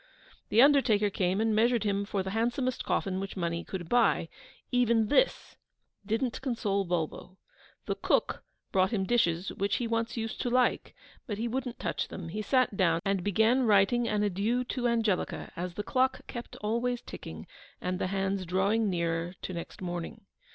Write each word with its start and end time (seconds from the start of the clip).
The 0.49 0.63
Undertaker 0.63 1.11
came 1.11 1.39
and 1.39 1.53
measured 1.53 1.83
him 1.83 2.05
for 2.05 2.23
the 2.23 2.31
handsomest 2.31 2.83
coffin 2.83 3.19
which 3.19 3.37
money 3.37 3.63
could 3.63 3.87
buy 3.87 4.29
even 4.71 5.09
this 5.09 5.55
didn't 6.07 6.41
console 6.41 6.85
Bulbo. 6.85 7.37
The 7.85 7.93
Cook 7.93 8.43
brought 8.71 8.89
him 8.89 9.03
dishes 9.03 9.53
which 9.53 9.75
he 9.75 9.85
once 9.85 10.17
used 10.17 10.41
to 10.41 10.49
like; 10.49 10.95
but 11.27 11.37
he 11.37 11.47
wouldn't 11.47 11.77
touch 11.77 12.07
them: 12.07 12.29
he 12.29 12.41
sat 12.41 12.75
down 12.75 12.99
and 13.05 13.23
began 13.23 13.67
writing 13.67 14.07
an 14.07 14.23
adieu 14.23 14.63
to 14.69 14.87
Angelica, 14.87 15.51
as 15.55 15.75
the 15.75 15.83
clock 15.83 16.25
kept 16.25 16.55
always 16.61 17.01
ticking, 17.01 17.45
and 17.79 17.99
the 17.99 18.07
hands 18.07 18.43
drawing 18.47 18.89
nearer 18.89 19.35
to 19.43 19.53
next 19.53 19.83
morning. 19.83 20.21